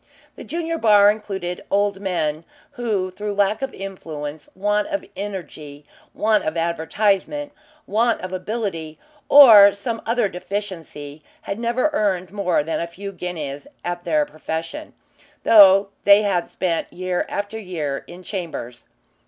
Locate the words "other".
10.03-10.27